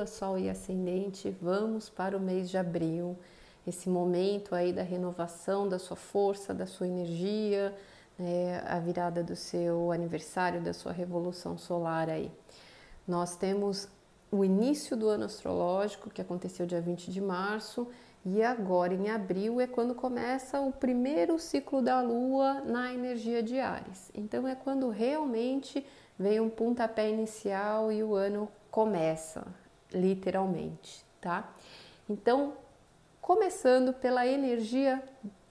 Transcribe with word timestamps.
Lua, 0.00 0.06
sol 0.06 0.38
e 0.38 0.48
ascendente, 0.48 1.36
vamos 1.42 1.90
para 1.90 2.16
o 2.16 2.20
mês 2.20 2.48
de 2.48 2.56
abril, 2.56 3.18
esse 3.66 3.86
momento 3.86 4.54
aí 4.54 4.72
da 4.72 4.82
renovação 4.82 5.68
da 5.68 5.78
sua 5.78 5.96
força, 5.96 6.54
da 6.54 6.64
sua 6.64 6.86
energia, 6.86 7.76
né, 8.18 8.62
a 8.66 8.78
virada 8.78 9.22
do 9.22 9.36
seu 9.36 9.92
aniversário, 9.92 10.62
da 10.62 10.72
sua 10.72 10.90
revolução 10.90 11.58
solar 11.58 12.08
aí. 12.08 12.32
Nós 13.06 13.36
temos 13.36 13.88
o 14.32 14.42
início 14.42 14.96
do 14.96 15.06
ano 15.06 15.24
astrológico, 15.24 16.08
que 16.08 16.22
aconteceu 16.22 16.64
dia 16.64 16.80
20 16.80 17.10
de 17.10 17.20
março, 17.20 17.86
e 18.24 18.42
agora 18.42 18.94
em 18.94 19.10
abril 19.10 19.60
é 19.60 19.66
quando 19.66 19.94
começa 19.94 20.62
o 20.62 20.72
primeiro 20.72 21.38
ciclo 21.38 21.82
da 21.82 22.00
lua 22.00 22.62
na 22.62 22.94
energia 22.94 23.42
de 23.42 23.60
Ares. 23.60 24.10
Então 24.14 24.48
é 24.48 24.54
quando 24.54 24.88
realmente 24.88 25.84
vem 26.18 26.40
um 26.40 26.48
pontapé 26.48 27.10
inicial 27.10 27.92
e 27.92 28.02
o 28.02 28.14
ano 28.14 28.48
começa, 28.70 29.46
literalmente, 29.92 31.04
tá? 31.20 31.52
Então, 32.08 32.54
começando 33.20 33.92
pela 33.92 34.26
energia 34.26 35.02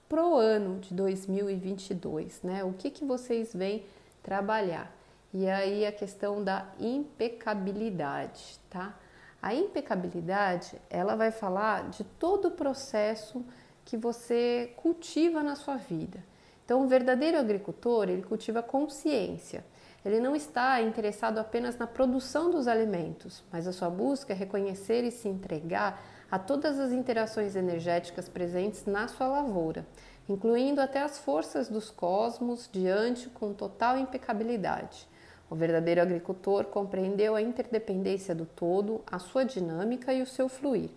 pro 0.08 0.34
ano 0.36 0.80
de 0.80 0.92
2022, 0.92 2.42
né? 2.42 2.64
O 2.64 2.72
que 2.72 2.90
que 2.90 3.04
vocês 3.04 3.54
vêm 3.54 3.84
trabalhar? 4.22 4.92
E 5.32 5.48
aí 5.48 5.86
a 5.86 5.92
questão 5.92 6.42
da 6.42 6.66
impecabilidade, 6.78 8.58
tá? 8.68 8.94
A 9.40 9.54
impecabilidade, 9.54 10.76
ela 10.90 11.14
vai 11.14 11.30
falar 11.30 11.88
de 11.88 12.04
todo 12.04 12.48
o 12.48 12.50
processo 12.50 13.44
que 13.84 13.96
você 13.96 14.72
cultiva 14.76 15.42
na 15.42 15.54
sua 15.54 15.76
vida. 15.76 16.22
Então, 16.64 16.84
o 16.84 16.88
verdadeiro 16.88 17.38
agricultor, 17.38 18.08
ele 18.08 18.22
cultiva 18.22 18.62
consciência. 18.62 19.64
Ele 20.04 20.18
não 20.18 20.34
está 20.34 20.80
interessado 20.80 21.38
apenas 21.38 21.76
na 21.76 21.86
produção 21.86 22.50
dos 22.50 22.66
alimentos, 22.66 23.42
mas 23.52 23.66
a 23.66 23.72
sua 23.72 23.90
busca 23.90 24.32
é 24.32 24.36
reconhecer 24.36 25.04
e 25.04 25.10
se 25.10 25.28
entregar 25.28 26.02
a 26.30 26.38
todas 26.38 26.78
as 26.78 26.90
interações 26.90 27.54
energéticas 27.54 28.28
presentes 28.28 28.86
na 28.86 29.08
sua 29.08 29.26
lavoura, 29.26 29.84
incluindo 30.28 30.80
até 30.80 31.02
as 31.02 31.18
forças 31.18 31.68
dos 31.68 31.90
cosmos 31.90 32.68
diante 32.72 33.28
com 33.28 33.52
total 33.52 33.98
impecabilidade. 33.98 35.06
O 35.50 35.54
verdadeiro 35.56 36.00
agricultor 36.00 36.64
compreendeu 36.66 37.34
a 37.34 37.42
interdependência 37.42 38.34
do 38.34 38.46
todo, 38.46 39.02
a 39.06 39.18
sua 39.18 39.44
dinâmica 39.44 40.14
e 40.14 40.22
o 40.22 40.26
seu 40.26 40.48
fluir. 40.48 40.88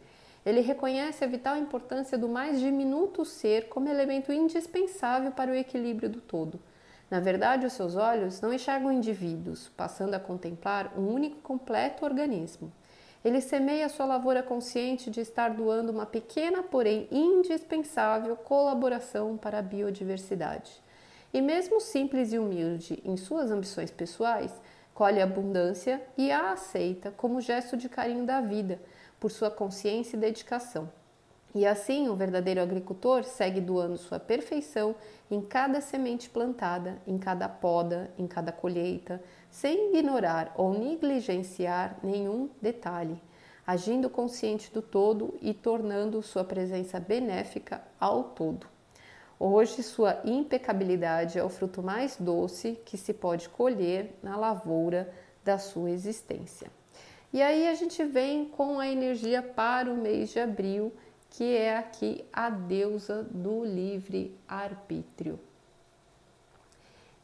Ele 0.45 0.61
reconhece 0.61 1.23
a 1.23 1.27
vital 1.27 1.57
importância 1.57 2.17
do 2.17 2.29
mais 2.29 2.59
diminuto 2.59 3.25
ser 3.25 3.67
como 3.67 3.89
elemento 3.89 4.31
indispensável 4.31 5.31
para 5.31 5.51
o 5.51 5.55
equilíbrio 5.55 6.09
do 6.09 6.21
todo. 6.21 6.59
Na 7.13 7.19
verdade, 7.19 7.67
os 7.67 7.73
seus 7.73 7.95
olhos 7.95 8.41
não 8.41 8.51
enxergam 8.51 8.91
indivíduos, 8.91 9.69
passando 9.77 10.15
a 10.15 10.19
contemplar 10.19 10.97
um 10.97 11.13
único 11.13 11.35
completo 11.41 12.05
organismo. 12.05 12.73
Ele 13.23 13.39
semeia 13.39 13.87
sua 13.87 14.07
lavoura 14.07 14.41
consciente 14.41 15.11
de 15.11 15.21
estar 15.21 15.49
doando 15.49 15.91
uma 15.91 16.07
pequena, 16.07 16.63
porém 16.63 17.07
indispensável 17.11 18.35
colaboração 18.35 19.37
para 19.37 19.59
a 19.59 19.61
biodiversidade. 19.61 20.71
E 21.31 21.39
mesmo 21.39 21.79
simples 21.79 22.33
e 22.33 22.39
humilde 22.39 22.99
em 23.05 23.15
suas 23.15 23.51
ambições 23.51 23.91
pessoais, 23.91 24.51
colhe 24.91 25.21
abundância 25.21 26.01
e 26.17 26.31
a 26.31 26.53
aceita 26.53 27.13
como 27.15 27.39
gesto 27.39 27.77
de 27.77 27.89
carinho 27.89 28.25
da 28.25 28.41
vida, 28.41 28.81
por 29.19 29.29
sua 29.29 29.51
consciência 29.51 30.17
e 30.17 30.19
dedicação. 30.19 30.89
E 31.55 31.67
assim, 31.67 32.09
o 32.09 32.15
verdadeiro 32.15 32.61
agricultor 32.61 33.23
segue 33.23 33.61
doando 33.61 33.97
sua 33.97 34.19
perfeição 34.19 34.95
em 35.29 35.39
cada 35.39 35.81
semente 35.81 36.27
plantada, 36.27 36.99
em 37.05 37.17
cada 37.19 37.47
poda, 37.47 38.11
em 38.17 38.25
cada 38.25 38.51
colheita, 38.51 39.21
sem 39.51 39.89
ignorar 39.89 40.53
ou 40.57 40.73
negligenciar 40.73 41.99
nenhum 42.01 42.49
detalhe, 42.59 43.21
agindo 43.67 44.09
consciente 44.09 44.73
do 44.73 44.81
todo 44.81 45.37
e 45.41 45.53
tornando 45.53 46.23
sua 46.23 46.43
presença 46.43 46.99
benéfica 46.99 47.83
ao 47.99 48.23
todo. 48.23 48.65
Hoje, 49.39 49.83
sua 49.83 50.21
impecabilidade 50.25 51.37
é 51.37 51.43
o 51.43 51.49
fruto 51.49 51.83
mais 51.83 52.17
doce 52.17 52.79
que 52.83 52.97
se 52.97 53.13
pode 53.13 53.49
colher 53.49 54.17
na 54.23 54.37
lavoura 54.37 55.13
da 55.43 55.59
sua 55.59 55.91
existência. 55.91 56.71
E 57.31 57.41
aí 57.41 57.67
a 57.67 57.73
gente 57.73 58.03
vem 58.03 58.45
com 58.45 58.79
a 58.79 58.87
energia 58.87 59.41
para 59.41 59.91
o 59.91 59.97
mês 59.97 60.29
de 60.29 60.39
abril 60.39 60.93
que 61.33 61.57
é 61.57 61.77
aqui 61.77 62.23
a 62.31 62.49
deusa 62.49 63.23
do 63.23 63.65
livre 63.65 64.37
arbítrio. 64.47 65.39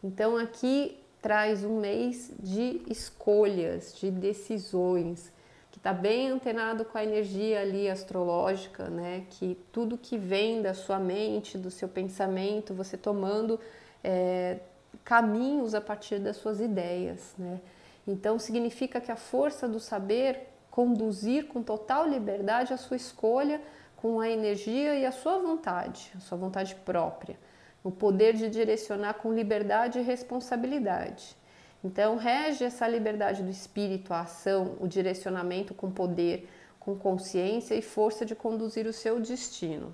Então 0.03 0.35
aqui 0.35 0.97
traz 1.21 1.63
um 1.63 1.79
mês 1.79 2.31
de 2.39 2.81
escolhas, 2.89 3.93
de 3.99 4.09
decisões, 4.09 5.31
que 5.71 5.77
está 5.77 5.93
bem 5.93 6.29
antenado 6.29 6.85
com 6.85 6.97
a 6.97 7.03
energia 7.03 7.61
ali 7.61 7.87
astrológica, 7.87 8.89
né? 8.89 9.25
Que 9.29 9.55
tudo 9.71 9.95
que 9.95 10.17
vem 10.17 10.61
da 10.61 10.73
sua 10.73 10.97
mente, 10.97 11.55
do 11.55 11.69
seu 11.69 11.87
pensamento, 11.87 12.73
você 12.73 12.97
tomando 12.97 13.59
é, 14.03 14.57
caminhos 15.03 15.75
a 15.75 15.81
partir 15.81 16.17
das 16.17 16.37
suas 16.37 16.59
ideias, 16.59 17.35
né? 17.37 17.61
Então 18.07 18.39
significa 18.39 18.99
que 18.99 19.11
a 19.11 19.15
força 19.15 19.67
do 19.67 19.79
saber 19.79 20.47
conduzir 20.71 21.47
com 21.47 21.61
total 21.61 22.07
liberdade 22.07 22.73
a 22.73 22.77
sua 22.77 22.97
escolha 22.97 23.61
com 24.01 24.21
a 24.21 24.29
energia 24.29 24.95
e 24.95 25.05
a 25.05 25.11
sua 25.11 25.39
vontade, 25.39 26.09
a 26.15 26.21
sua 26.21 26.37
vontade 26.37 26.73
própria, 26.85 27.37
o 27.83 27.91
poder 27.91 28.33
de 28.33 28.49
direcionar 28.49 29.15
com 29.15 29.33
liberdade 29.33 29.99
e 29.99 30.01
responsabilidade. 30.01 31.35
Então, 31.83 32.15
rege 32.15 32.63
essa 32.63 32.87
liberdade 32.87 33.43
do 33.43 33.49
espírito, 33.49 34.13
a 34.13 34.21
ação, 34.21 34.77
o 34.79 34.87
direcionamento 34.87 35.73
com 35.73 35.91
poder, 35.91 36.49
com 36.79 36.95
consciência 36.95 37.75
e 37.75 37.81
força 37.81 38.25
de 38.25 38.35
conduzir 38.35 38.87
o 38.87 38.93
seu 38.93 39.19
destino. 39.19 39.93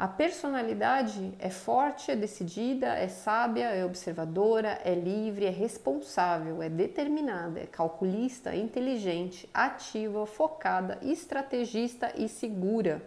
A 0.00 0.08
personalidade 0.08 1.34
é 1.38 1.50
forte, 1.50 2.10
é 2.10 2.16
decidida, 2.16 2.86
é 2.86 3.06
sábia, 3.06 3.66
é 3.66 3.84
observadora, 3.84 4.80
é 4.82 4.94
livre, 4.94 5.44
é 5.44 5.50
responsável, 5.50 6.62
é 6.62 6.70
determinada, 6.70 7.60
é 7.60 7.66
calculista, 7.66 8.56
inteligente, 8.56 9.46
ativa, 9.52 10.24
focada, 10.24 10.96
estrategista 11.02 12.14
e 12.16 12.30
segura. 12.30 13.02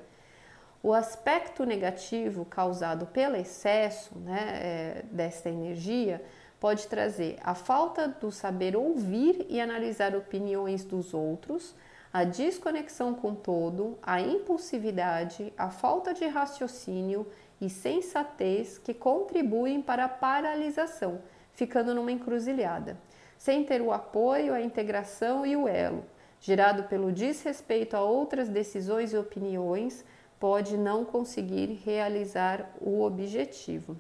O 0.84 0.94
aspecto 0.94 1.66
negativo 1.66 2.46
causado 2.46 3.08
pelo 3.08 3.38
excesso 3.38 4.16
né, 4.20 4.60
é, 4.62 5.06
desta 5.12 5.50
energia 5.50 6.24
pode 6.60 6.86
trazer 6.86 7.40
a 7.44 7.56
falta 7.56 8.08
do 8.08 8.32
saber 8.32 8.76
ouvir 8.76 9.48
e 9.50 9.60
analisar 9.60 10.16
opiniões 10.16 10.86
dos 10.86 11.12
outros 11.12 11.74
a 12.14 12.24
desconexão 12.24 13.16
com 13.16 13.34
todo, 13.34 13.98
a 14.04 14.22
impulsividade, 14.22 15.52
a 15.58 15.72
falta 15.72 16.14
de 16.14 16.28
raciocínio 16.28 17.26
e 17.60 17.68
sensatez 17.68 18.78
que 18.78 18.94
contribuem 18.94 19.82
para 19.82 20.06
a 20.06 20.10
paralisação, 20.10 21.20
ficando 21.54 21.96
numa 21.96 22.12
encruzilhada, 22.12 23.00
sem 23.36 23.64
ter 23.64 23.82
o 23.82 23.92
apoio, 23.92 24.54
a 24.54 24.62
integração 24.62 25.44
e 25.44 25.56
o 25.56 25.68
elo, 25.68 26.06
gerado 26.40 26.84
pelo 26.84 27.12
desrespeito 27.12 27.98
a 27.98 28.04
outras 28.04 28.48
decisões 28.48 29.12
e 29.12 29.18
opiniões, 29.18 30.06
pode 30.40 30.78
não 30.78 31.04
conseguir 31.04 31.82
realizar 31.84 32.76
o 32.80 33.02
objetivo 33.02 33.98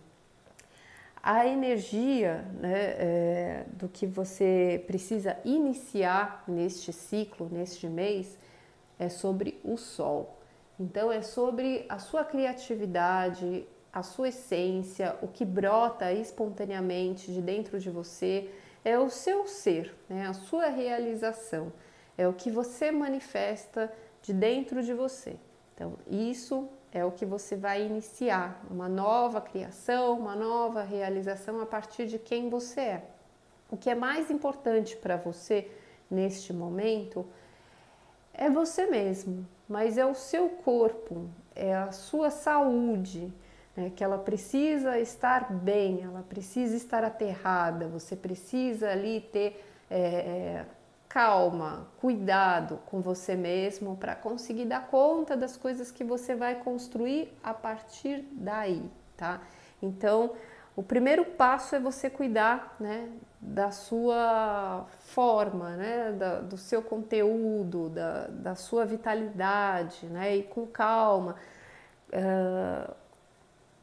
a 1.23 1.47
energia 1.47 2.45
né, 2.59 2.73
é, 2.73 3.65
do 3.71 3.87
que 3.87 4.05
você 4.05 4.83
precisa 4.85 5.37
iniciar 5.45 6.43
neste 6.45 6.91
ciclo, 6.91 7.47
neste 7.49 7.87
mês, 7.87 8.37
é 8.99 9.07
sobre 9.07 9.57
o 9.63 9.77
sol. 9.77 10.37
Então, 10.77 11.09
é 11.09 11.21
sobre 11.21 11.85
a 11.87 11.97
sua 11.97 12.25
criatividade, 12.25 13.65
a 13.93 14.03
sua 14.03 14.29
essência, 14.29 15.15
o 15.21 15.27
que 15.29 15.45
brota 15.45 16.11
espontaneamente 16.11 17.31
de 17.31 17.41
dentro 17.41 17.79
de 17.79 17.89
você, 17.89 18.49
é 18.83 18.99
o 18.99 19.09
seu 19.09 19.47
ser, 19.47 19.95
né, 20.09 20.27
a 20.27 20.33
sua 20.33 20.67
realização, 20.67 21.71
é 22.17 22.27
o 22.27 22.33
que 22.33 22.51
você 22.51 22.91
manifesta 22.91 23.89
de 24.21 24.33
dentro 24.33 24.83
de 24.83 24.93
você. 24.93 25.37
Então, 25.73 25.93
isso 26.05 26.67
é 26.93 27.03
o 27.03 27.11
que 27.11 27.25
você 27.25 27.55
vai 27.55 27.83
iniciar, 27.83 28.63
uma 28.69 28.87
nova 28.87 29.41
criação, 29.41 30.19
uma 30.19 30.35
nova 30.35 30.83
realização 30.83 31.59
a 31.59 31.65
partir 31.65 32.05
de 32.05 32.19
quem 32.19 32.49
você 32.49 32.79
é. 32.81 33.03
O 33.71 33.75
que 33.75 33.89
é 33.89 33.95
mais 33.95 34.29
importante 34.29 34.95
para 34.95 35.17
você 35.17 35.71
neste 36.09 36.53
momento 36.53 37.25
é 38.31 38.47
você 38.47 38.85
mesmo, 38.85 39.47
mas 39.67 39.97
é 39.97 40.05
o 40.05 40.13
seu 40.13 40.49
corpo, 40.49 41.27
é 41.55 41.75
a 41.75 41.91
sua 41.91 42.29
saúde, 42.29 43.33
né, 43.75 43.91
que 43.95 44.03
ela 44.03 44.19
precisa 44.19 44.99
estar 44.99 45.51
bem, 45.51 46.03
ela 46.03 46.23
precisa 46.29 46.75
estar 46.75 47.03
aterrada, 47.03 47.87
você 47.87 48.15
precisa 48.15 48.91
ali 48.91 49.19
ter. 49.19 49.65
É, 49.89 50.63
calma, 51.13 51.85
cuidado 52.01 52.79
com 52.87 52.99
você 52.99 53.35
mesmo 53.35 53.95
para 53.95 54.15
conseguir 54.15 54.65
dar 54.65 54.87
conta 54.87 55.37
das 55.37 55.55
coisas 55.55 55.91
que 55.91 56.03
você 56.03 56.33
vai 56.33 56.55
construir 56.55 57.31
a 57.43 57.53
partir 57.53 58.27
daí, 58.31 58.81
tá? 59.15 59.39
Então, 59.79 60.31
o 60.75 60.81
primeiro 60.81 61.23
passo 61.23 61.75
é 61.75 61.79
você 61.79 62.09
cuidar, 62.09 62.75
né, 62.79 63.11
da 63.39 63.69
sua 63.69 64.87
forma, 65.01 65.75
né, 65.75 66.13
da, 66.13 66.39
do 66.39 66.57
seu 66.57 66.81
conteúdo, 66.81 67.89
da, 67.89 68.25
da 68.29 68.55
sua 68.55 68.83
vitalidade, 68.83 70.07
né, 70.07 70.37
e 70.37 70.41
com 70.41 70.65
calma, 70.65 71.35
uh, 72.09 72.91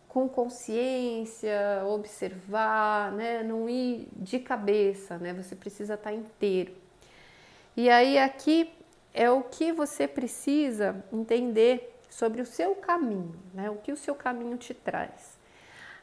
com 0.09 0.29
consciência, 0.29 1.85
observar, 1.87 3.13
né, 3.13 3.45
não 3.45 3.69
ir 3.71 4.09
de 4.17 4.41
cabeça, 4.41 5.17
né, 5.17 5.33
você 5.33 5.55
precisa 5.55 5.95
estar 5.95 6.13
inteiro. 6.13 6.90
E 7.81 7.89
aí 7.89 8.19
aqui 8.19 8.71
é 9.15 9.31
o 9.31 9.43
que 9.43 9.73
você 9.73 10.07
precisa 10.07 11.03
entender 11.11 11.99
sobre 12.11 12.43
o 12.43 12.45
seu 12.45 12.75
caminho, 12.75 13.35
né, 13.55 13.71
o 13.71 13.77
que 13.77 13.91
o 13.91 13.97
seu 13.97 14.15
caminho 14.15 14.59
te 14.59 14.75
traz. 14.75 15.39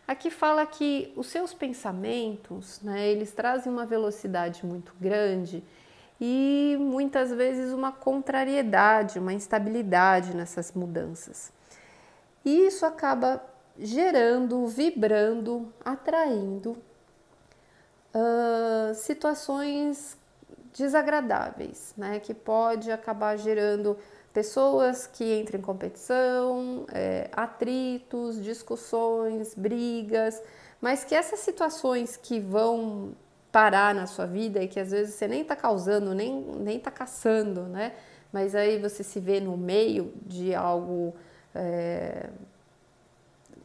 Aqui 0.07 0.31
fala 0.31 0.65
que 0.65 1.13
os 1.15 1.27
seus 1.27 1.53
pensamentos, 1.53 2.81
né, 2.81 3.07
eles 3.07 3.31
trazem 3.31 3.71
uma 3.71 3.85
velocidade 3.85 4.65
muito 4.65 4.91
grande 4.99 5.63
e 6.19 6.75
muitas 6.79 7.31
vezes 7.31 7.71
uma 7.71 7.91
contrariedade, 7.91 9.19
uma 9.19 9.33
instabilidade 9.33 10.35
nessas 10.35 10.71
mudanças. 10.71 11.53
E 12.43 12.65
isso 12.65 12.87
acaba 12.87 13.39
gerando, 13.77 14.65
vibrando, 14.65 15.71
atraindo 15.85 16.75
uh, 18.15 18.95
situações 18.95 20.16
desagradáveis, 20.77 21.93
né, 21.97 22.19
que 22.19 22.33
pode 22.33 22.91
acabar 22.91 23.35
gerando 23.37 23.97
pessoas 24.31 25.07
que 25.07 25.39
entram 25.39 25.59
em 25.59 25.63
competição, 25.63 26.85
é, 26.93 27.27
atritos, 27.33 28.41
discussões, 28.43 29.55
brigas, 29.55 30.41
mas 30.79 31.03
que 31.03 31.15
essas 31.15 31.39
situações 31.39 32.15
que 32.15 32.39
vão 32.39 33.13
parar 33.51 33.95
na 33.95 34.05
sua 34.05 34.27
vida 34.27 34.61
e 34.61 34.67
que 34.67 34.79
às 34.79 34.91
vezes 34.91 35.15
você 35.15 35.27
nem 35.27 35.41
está 35.41 35.55
causando, 35.55 36.13
nem, 36.13 36.39
nem 36.59 36.79
tá 36.79 36.91
caçando, 36.91 37.63
né? 37.63 37.93
Mas 38.31 38.53
aí 38.53 38.77
você 38.77 39.03
se 39.03 39.19
vê 39.19 39.39
no 39.39 39.57
meio 39.57 40.13
de 40.23 40.53
algo 40.53 41.15
é, 41.55 42.29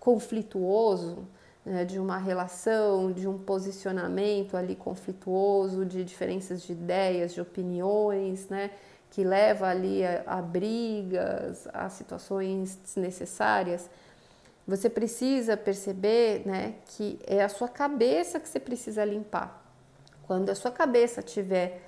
conflituoso, 0.01 1.29
né? 1.65 1.85
de 1.85 1.99
uma 1.99 2.19
relação, 2.19 3.13
de 3.13 3.27
um 3.29 3.39
posicionamento 3.39 4.57
ali 4.57 4.75
conflituoso, 4.75 5.85
de 5.85 6.05
diferenças 6.05 6.63
de 6.63 6.73
ideias, 6.73 7.35
de 7.35 7.41
opiniões, 7.41 8.49
né? 8.49 8.71
que 9.11 9.23
leva 9.23 9.69
ali 9.69 10.05
a, 10.05 10.23
a 10.27 10.43
brigas, 10.43 11.69
a 11.73 11.89
situações 11.89 12.77
desnecessárias, 12.77 13.89
você 14.67 14.89
precisa 14.89 15.57
perceber 15.57 16.47
né, 16.47 16.77
que 16.87 17.19
é 17.27 17.43
a 17.43 17.49
sua 17.49 17.69
cabeça 17.69 18.39
que 18.39 18.49
você 18.49 18.61
precisa 18.61 19.05
limpar. 19.05 19.63
Quando 20.23 20.51
a 20.51 20.55
sua 20.55 20.71
cabeça 20.71 21.21
estiver 21.21 21.83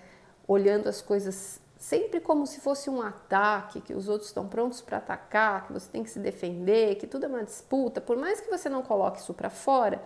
olhando 0.46 0.88
as 0.88 1.00
coisas 1.00 1.60
sempre 1.76 2.20
como 2.20 2.46
se 2.46 2.60
fosse 2.60 2.88
um 2.88 3.02
ataque, 3.02 3.80
que 3.80 3.92
os 3.92 4.08
outros 4.08 4.30
estão 4.30 4.48
prontos 4.48 4.80
para 4.80 4.98
atacar, 4.98 5.66
que 5.66 5.72
você 5.72 5.88
tem 5.90 6.02
que 6.02 6.10
se 6.10 6.18
defender, 6.18 6.96
que 6.96 7.06
tudo 7.06 7.24
é 7.24 7.28
uma 7.28 7.44
disputa, 7.44 8.00
por 8.00 8.16
mais 8.16 8.40
que 8.40 8.50
você 8.50 8.68
não 8.68 8.82
coloque 8.82 9.20
isso 9.20 9.34
para 9.34 9.50
fora, 9.50 10.02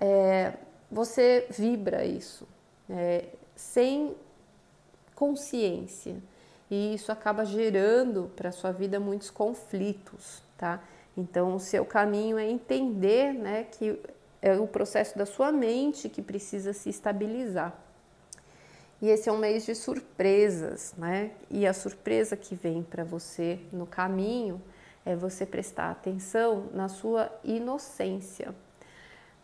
é, 0.00 0.54
você 0.90 1.46
vibra 1.50 2.04
isso 2.04 2.46
é, 2.88 3.26
sem 3.54 4.14
consciência 5.14 6.16
e 6.70 6.94
isso 6.94 7.12
acaba 7.12 7.44
gerando 7.44 8.30
para 8.34 8.48
a 8.48 8.52
sua 8.52 8.72
vida 8.72 8.98
muitos 8.98 9.30
conflitos, 9.30 10.42
tá? 10.56 10.82
Então, 11.16 11.54
o 11.54 11.60
seu 11.60 11.84
caminho 11.84 12.38
é 12.38 12.48
entender, 12.48 13.34
né, 13.34 13.64
que 13.64 14.00
é 14.40 14.56
o 14.56 14.66
processo 14.66 15.16
da 15.16 15.26
sua 15.26 15.52
mente 15.52 16.08
que 16.08 16.22
precisa 16.22 16.72
se 16.72 16.88
estabilizar. 16.88 17.78
E 19.02 19.08
esse 19.08 19.28
é 19.28 19.32
um 19.32 19.36
mês 19.36 19.66
de 19.66 19.74
surpresas, 19.74 20.94
né? 20.96 21.32
E 21.50 21.66
a 21.66 21.74
surpresa 21.74 22.36
que 22.36 22.54
vem 22.54 22.84
para 22.84 23.02
você 23.02 23.58
no 23.72 23.84
caminho 23.84 24.62
é 25.04 25.16
você 25.16 25.44
prestar 25.44 25.90
atenção 25.90 26.68
na 26.72 26.88
sua 26.88 27.30
inocência. 27.42 28.54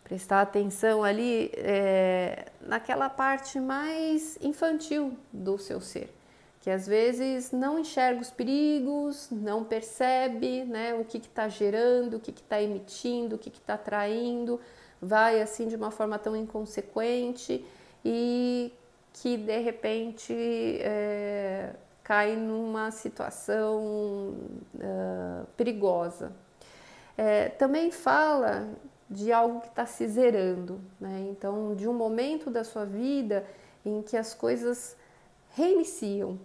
Prestar 0.04 0.42
atenção 0.42 1.02
ali 1.02 1.50
é, 1.54 2.46
naquela 2.60 3.10
parte 3.10 3.58
mais 3.58 4.38
infantil 4.40 5.18
do 5.32 5.58
seu 5.58 5.80
ser 5.80 6.14
que 6.60 6.70
às 6.70 6.86
vezes 6.86 7.52
não 7.52 7.78
enxerga 7.78 8.20
os 8.20 8.30
perigos, 8.30 9.28
não 9.30 9.64
percebe 9.64 10.64
né, 10.64 10.92
o 10.92 11.04
que 11.04 11.18
está 11.18 11.48
gerando, 11.48 12.16
o 12.16 12.20
que 12.20 12.30
está 12.30 12.60
emitindo, 12.60 13.36
o 13.36 13.38
que 13.38 13.48
está 13.48 13.74
atraindo, 13.74 14.60
vai 15.00 15.40
assim 15.40 15.68
de 15.68 15.76
uma 15.76 15.90
forma 15.90 16.18
tão 16.18 16.36
inconsequente 16.36 17.64
e 18.04 18.72
que 19.20 19.36
de 19.36 19.58
repente 19.58 20.32
é, 20.80 21.74
cai 22.04 22.36
numa 22.36 22.90
situação 22.90 24.34
uh, 24.74 25.46
perigosa. 25.56 26.32
É, 27.16 27.48
também 27.48 27.90
fala 27.90 28.68
de 29.10 29.32
algo 29.32 29.60
que 29.60 29.68
está 29.68 29.86
se 29.86 30.06
zerando, 30.06 30.80
né? 31.00 31.26
então 31.30 31.74
de 31.74 31.88
um 31.88 31.94
momento 31.94 32.50
da 32.50 32.62
sua 32.62 32.84
vida 32.84 33.44
em 33.84 34.02
que 34.02 34.16
as 34.16 34.34
coisas 34.34 34.96
reiniciam, 35.50 36.38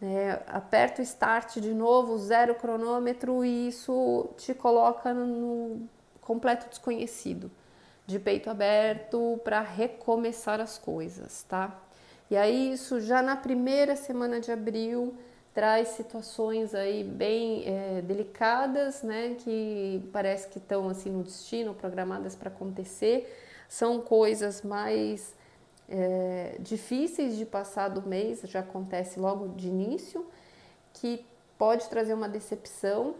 né? 0.00 0.40
Aperta 0.46 1.02
o 1.02 1.04
start 1.04 1.58
de 1.58 1.74
novo, 1.74 2.16
zero 2.18 2.54
cronômetro 2.54 3.44
e 3.44 3.68
isso 3.68 4.30
te 4.36 4.54
coloca 4.54 5.12
no 5.12 5.88
completo 6.20 6.68
desconhecido, 6.68 7.50
de 8.06 8.18
peito 8.18 8.48
aberto 8.48 9.40
para 9.42 9.60
recomeçar 9.60 10.60
as 10.60 10.78
coisas, 10.78 11.42
tá? 11.42 11.76
E 12.30 12.36
aí 12.36 12.72
isso 12.72 13.00
já 13.00 13.20
na 13.20 13.36
primeira 13.36 13.96
semana 13.96 14.40
de 14.40 14.52
abril 14.52 15.14
traz 15.52 15.88
situações 15.88 16.74
aí 16.74 17.02
bem 17.02 17.64
é, 17.66 18.02
delicadas, 18.02 19.02
né? 19.02 19.34
Que 19.38 20.08
parece 20.12 20.48
que 20.48 20.58
estão 20.58 20.88
assim 20.88 21.10
no 21.10 21.24
destino, 21.24 21.74
programadas 21.74 22.36
para 22.36 22.48
acontecer. 22.48 23.36
São 23.68 24.00
coisas 24.00 24.62
mais 24.62 25.34
é, 25.88 26.56
difíceis 26.60 27.36
de 27.36 27.44
passar 27.44 27.88
do 27.88 28.02
mês, 28.02 28.42
já 28.44 28.60
acontece 28.60 29.18
logo 29.18 29.48
de 29.48 29.66
início, 29.68 30.24
que 30.94 31.26
pode 31.58 31.88
trazer 31.88 32.14
uma 32.14 32.28
decepção, 32.28 33.16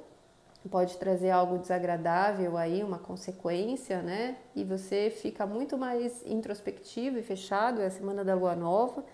pode 0.68 0.98
trazer 0.98 1.30
algo 1.30 1.58
desagradável 1.58 2.56
aí, 2.56 2.82
uma 2.82 2.98
consequência, 2.98 4.02
né? 4.02 4.36
E 4.54 4.62
você 4.62 5.10
fica 5.10 5.46
muito 5.46 5.78
mais 5.78 6.24
introspectivo 6.26 7.18
e 7.18 7.22
fechado, 7.22 7.80
é 7.80 7.86
a 7.86 7.90
semana 7.90 8.24
da 8.24 8.34
lua 8.34 8.54
nova, 8.54 9.04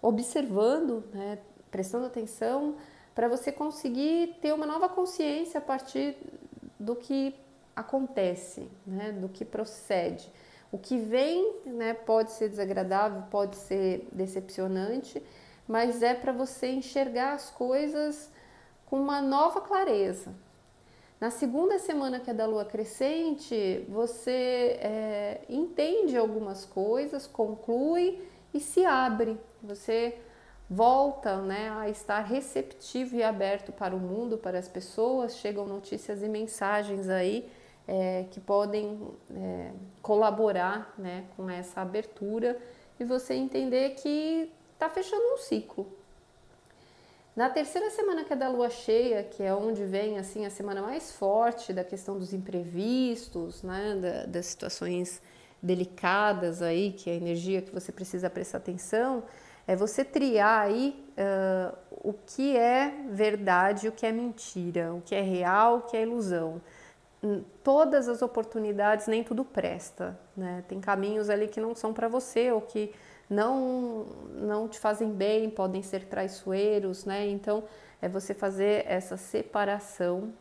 observando, 0.00 1.04
né? 1.12 1.38
prestando 1.70 2.06
atenção 2.06 2.76
para 3.14 3.28
você 3.28 3.50
conseguir 3.52 4.38
ter 4.40 4.52
uma 4.52 4.66
nova 4.66 4.88
consciência 4.88 5.58
a 5.58 5.60
partir 5.60 6.16
do 6.78 6.96
que 6.96 7.34
acontece, 7.76 8.68
né? 8.86 9.12
do 9.12 9.28
que 9.28 9.44
procede. 9.44 10.30
O 10.72 10.78
que 10.78 10.98
vem 10.98 11.54
né, 11.66 11.94
pode 11.94 12.32
ser 12.32 12.48
desagradável, 12.48 13.22
pode 13.30 13.56
ser 13.56 14.08
decepcionante, 14.12 15.22
mas 15.68 16.02
é 16.02 16.14
para 16.14 16.32
você 16.32 16.68
enxergar 16.68 17.34
as 17.34 17.48
coisas 17.50 18.30
com 18.86 19.00
uma 19.00 19.20
nova 19.20 19.60
clareza. 19.60 20.34
Na 21.20 21.30
segunda 21.30 21.78
semana 21.78 22.20
que 22.20 22.30
é 22.30 22.34
da 22.34 22.46
lua 22.46 22.64
crescente, 22.64 23.84
você 23.88 24.78
é, 24.80 25.40
entende 25.48 26.16
algumas 26.16 26.64
coisas, 26.64 27.26
conclui 27.26 28.22
e 28.52 28.60
se 28.60 28.84
abre. 28.84 29.38
Você 29.62 30.18
volta 30.68 31.36
né, 31.40 31.70
a 31.70 31.88
estar 31.88 32.20
receptivo 32.20 33.16
e 33.16 33.22
aberto 33.22 33.72
para 33.72 33.94
o 33.94 33.98
mundo, 33.98 34.36
para 34.36 34.58
as 34.58 34.68
pessoas. 34.68 35.36
Chegam 35.36 35.66
notícias 35.66 36.22
e 36.22 36.28
mensagens 36.28 37.08
aí 37.08 37.48
é, 37.86 38.24
que 38.30 38.40
podem 38.40 39.00
é, 39.34 39.72
colaborar 40.02 40.94
né, 40.98 41.24
com 41.36 41.48
essa 41.48 41.80
abertura 41.80 42.58
e 42.98 43.04
você 43.04 43.34
entender 43.34 43.90
que 43.90 44.50
está 44.72 44.88
fechando 44.88 45.22
um 45.34 45.38
ciclo. 45.38 45.86
Na 47.36 47.50
terceira 47.50 47.90
semana 47.90 48.22
que 48.22 48.32
é 48.32 48.36
da 48.36 48.48
lua 48.48 48.70
cheia, 48.70 49.24
que 49.24 49.42
é 49.42 49.52
onde 49.52 49.84
vem 49.84 50.18
assim 50.18 50.46
a 50.46 50.50
semana 50.50 50.80
mais 50.80 51.12
forte 51.12 51.72
da 51.72 51.82
questão 51.82 52.16
dos 52.16 52.32
imprevistos, 52.32 53.62
né, 53.62 53.98
da, 54.00 54.26
das 54.26 54.46
situações 54.46 55.20
delicadas 55.60 56.62
aí, 56.62 56.92
que 56.92 57.10
é 57.10 57.14
a 57.14 57.16
energia 57.16 57.60
que 57.60 57.72
você 57.72 57.90
precisa 57.90 58.30
prestar 58.30 58.58
atenção, 58.58 59.24
é 59.66 59.74
você 59.74 60.04
triar 60.04 60.60
aí 60.60 61.04
uh, 61.18 61.76
o 61.90 62.12
que 62.12 62.56
é 62.56 62.94
verdade, 63.10 63.88
o 63.88 63.92
que 63.92 64.06
é 64.06 64.12
mentira, 64.12 64.94
o 64.94 65.00
que 65.00 65.14
é 65.14 65.22
real, 65.22 65.78
o 65.78 65.82
que 65.82 65.96
é 65.96 66.02
ilusão 66.02 66.60
todas 67.62 68.08
as 68.08 68.22
oportunidades 68.22 69.06
nem 69.06 69.24
tudo 69.24 69.44
presta, 69.44 70.18
né? 70.36 70.62
Tem 70.68 70.80
caminhos 70.80 71.30
ali 71.30 71.48
que 71.48 71.60
não 71.60 71.74
são 71.74 71.92
para 71.92 72.08
você 72.08 72.52
ou 72.52 72.60
que 72.60 72.92
não 73.28 74.06
não 74.34 74.68
te 74.68 74.78
fazem 74.78 75.10
bem, 75.10 75.48
podem 75.50 75.82
ser 75.82 76.04
traiçoeiros, 76.04 77.04
né? 77.04 77.26
Então 77.26 77.64
é 78.00 78.08
você 78.08 78.34
fazer 78.34 78.84
essa 78.86 79.16
separação, 79.16 80.32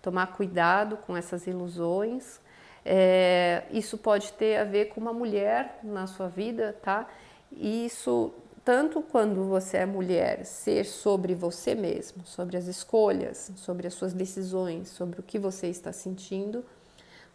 tomar 0.00 0.28
cuidado 0.28 0.96
com 0.98 1.16
essas 1.16 1.46
ilusões. 1.46 2.40
É, 2.84 3.64
isso 3.70 3.96
pode 3.96 4.32
ter 4.34 4.56
a 4.58 4.64
ver 4.64 4.86
com 4.86 5.00
uma 5.00 5.12
mulher 5.12 5.80
na 5.82 6.06
sua 6.06 6.28
vida, 6.28 6.76
tá? 6.82 7.08
Isso 7.52 8.32
tanto 8.64 9.02
quando 9.02 9.44
você 9.44 9.78
é 9.78 9.86
mulher, 9.86 10.46
ser 10.46 10.86
sobre 10.86 11.34
você 11.34 11.74
mesmo, 11.74 12.24
sobre 12.24 12.56
as 12.56 12.66
escolhas, 12.66 13.52
sobre 13.56 13.86
as 13.86 13.92
suas 13.92 14.14
decisões, 14.14 14.88
sobre 14.88 15.20
o 15.20 15.22
que 15.22 15.38
você 15.38 15.66
está 15.66 15.92
sentindo, 15.92 16.64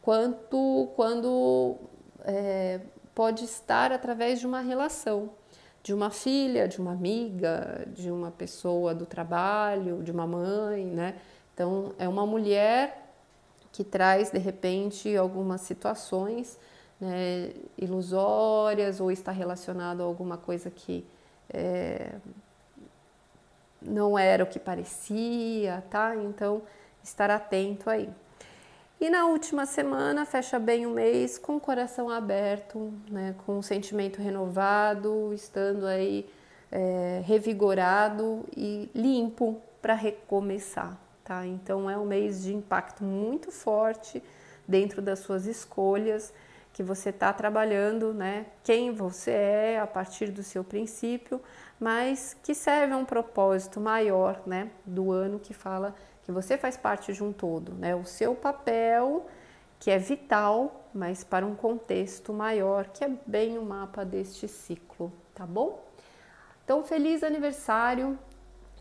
quanto 0.01 0.89
quando 0.96 1.77
é, 2.25 2.79
pode 3.19 3.43
estar 3.43 3.91
através 3.91 4.39
de 4.39 4.47
uma 4.47 4.61
relação, 4.61 5.31
de 5.83 5.93
uma 5.93 6.09
filha, 6.09 6.69
de 6.69 6.79
uma 6.79 6.93
amiga, 6.93 7.85
de 7.88 8.09
uma 8.09 8.31
pessoa 8.31 8.95
do 8.95 9.05
trabalho, 9.05 10.01
de 10.01 10.09
uma 10.09 10.25
mãe, 10.25 10.85
né? 10.85 11.19
Então, 11.53 11.93
é 11.99 12.07
uma 12.07 12.25
mulher 12.25 13.11
que 13.73 13.83
traz 13.83 14.31
de 14.31 14.39
repente 14.39 15.17
algumas 15.17 15.59
situações 15.59 16.57
né, 16.97 17.51
ilusórias 17.77 19.01
ou 19.01 19.11
está 19.11 19.33
relacionado 19.33 19.99
a 19.99 20.05
alguma 20.05 20.38
coisa 20.38 20.71
que 20.71 21.05
é, 21.53 22.13
não 23.81 24.17
era 24.17 24.45
o 24.45 24.47
que 24.47 24.59
parecia, 24.59 25.83
tá? 25.89 26.15
Então, 26.15 26.61
estar 27.03 27.29
atento 27.29 27.89
aí. 27.89 28.09
E 29.01 29.09
na 29.09 29.27
última 29.27 29.65
semana, 29.65 30.25
fecha 30.25 30.59
bem 30.59 30.85
o 30.85 30.89
mês 30.89 31.37
com 31.37 31.55
o 31.55 31.59
coração 31.59 32.09
aberto, 32.09 32.93
né, 33.09 33.33
com 33.45 33.59
um 33.59 33.61
sentimento 33.61 34.21
renovado, 34.21 35.33
estando 35.33 35.87
aí 35.87 36.29
é, 36.69 37.21
revigorado 37.23 38.43
e 38.57 38.91
limpo 38.93 39.61
para 39.81 39.93
recomeçar, 39.93 40.97
tá? 41.23 41.45
Então, 41.47 41.89
é 41.89 41.97
um 41.97 42.05
mês 42.05 42.43
de 42.43 42.53
impacto 42.53 43.01
muito 43.01 43.53
forte 43.53 44.21
dentro 44.67 45.01
das 45.01 45.19
suas 45.19 45.45
escolhas 45.45 46.33
que 46.73 46.83
você 46.83 47.09
está 47.09 47.31
trabalhando, 47.31 48.13
né? 48.13 48.47
Quem 48.65 48.91
você 48.91 49.31
é 49.31 49.79
a 49.79 49.87
partir 49.87 50.29
do 50.29 50.43
seu 50.43 50.61
princípio, 50.61 51.41
mas 51.79 52.35
que 52.43 52.53
serve 52.53 52.93
a 52.93 52.97
um 52.97 53.05
propósito 53.05 53.79
maior, 53.79 54.41
né? 54.45 54.69
Do 54.85 55.09
ano 55.09 55.39
que 55.39 55.53
fala 55.53 55.95
que 56.29 56.31
você 56.31 56.59
faz 56.59 56.77
parte 56.77 57.12
de 57.12 57.24
um 57.24 57.33
todo, 57.33 57.74
né? 57.74 57.95
O 57.95 58.05
seu 58.05 58.36
papel 58.36 59.25
que 59.79 59.89
é 59.89 59.98
vital, 59.98 60.88
mas 60.93 61.24
para 61.24 61.43
um 61.43 61.55
contexto 61.55 62.31
maior, 62.31 62.86
que 62.89 63.03
é 63.03 63.09
bem 63.25 63.57
o 63.57 63.63
mapa 63.63 64.05
deste 64.05 64.48
ciclo, 64.48 65.12
tá 65.33 65.43
bom? 65.43 65.83
Então, 66.63 66.83
feliz 66.83 67.24
aniversário, 67.24 68.19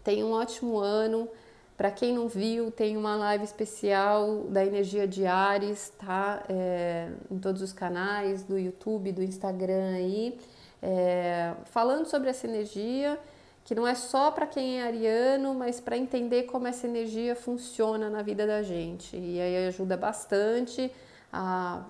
tenha 0.05 0.27
um 0.27 0.33
ótimo 0.33 0.77
ano. 0.77 1.27
Para 1.75 1.91
quem 1.91 2.13
não 2.13 2.29
viu, 2.29 2.71
tem 2.71 2.99
uma 2.99 3.17
live 3.17 3.45
especial 3.45 4.43
da 4.51 4.63
Energia 4.63 5.09
de 5.09 5.25
Ares, 5.25 5.91
tá? 5.99 6.43
É, 6.51 7.11
em 7.31 7.39
todos 7.39 7.63
os 7.63 7.73
canais, 7.73 8.45
do 8.45 8.59
YouTube, 8.59 9.11
do 9.11 9.23
Instagram 9.23 9.95
aí, 9.95 10.39
é, 10.83 11.55
falando 11.65 12.05
sobre 12.05 12.29
essa 12.29 12.47
energia, 12.47 13.19
que 13.69 13.75
não 13.75 13.87
é 13.87 13.95
só 13.95 14.31
para 14.31 14.47
quem 14.47 14.81
é 14.81 14.85
ariano, 14.85 15.53
mas 15.53 15.79
para 15.79 15.95
entender 15.95 16.45
como 16.45 16.67
essa 16.67 16.87
energia 16.87 17.37
funciona 17.37 18.09
na 18.09 18.23
vida 18.23 18.47
da 18.47 18.63
gente. 18.63 19.15
E 19.15 19.39
aí 19.39 19.67
ajuda 19.67 19.95
bastante 19.95 20.91
a 21.31 21.85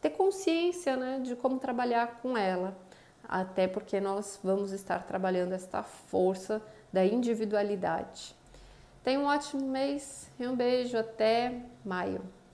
ter 0.00 0.10
consciência 0.10 0.96
né, 0.96 1.18
de 1.20 1.34
como 1.34 1.58
trabalhar 1.58 2.20
com 2.22 2.38
ela, 2.38 2.78
até 3.28 3.66
porque 3.66 4.00
nós 4.00 4.38
vamos 4.40 4.70
estar 4.70 5.04
trabalhando 5.04 5.52
esta 5.52 5.82
força 5.82 6.62
da 6.92 7.04
individualidade. 7.04 8.32
Tenha 9.02 9.18
um 9.18 9.26
ótimo 9.26 9.66
mês 9.66 10.30
e 10.38 10.46
um 10.46 10.54
beijo 10.54 10.96
até 10.96 11.60
maio. 11.84 12.22